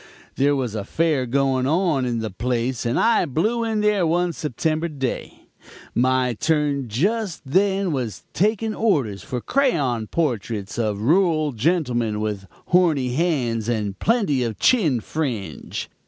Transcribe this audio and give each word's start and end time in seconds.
There 0.35 0.55
was 0.55 0.73
a 0.73 0.83
fair 0.83 1.27
going 1.27 1.67
on 1.67 2.05
in 2.05 2.21
the 2.21 2.31
place, 2.31 2.87
and 2.87 2.99
I 2.99 3.25
blew 3.27 3.63
in 3.63 3.81
there 3.81 4.07
one 4.07 4.33
September 4.33 4.87
day; 4.87 5.43
my 5.93 6.33
turn 6.33 6.87
just 6.87 7.43
then 7.45 7.91
was 7.91 8.23
taking 8.33 8.73
orders 8.73 9.21
for 9.21 9.39
crayon 9.41 10.07
portraits 10.07 10.79
of 10.79 11.03
rural 11.03 11.51
gentlemen 11.51 12.19
with 12.19 12.47
horny 12.69 13.09
hands 13.13 13.69
and 13.69 13.99
plenty 13.99 14.41
of 14.41 14.57
chin 14.57 15.01
fringe. 15.01 15.87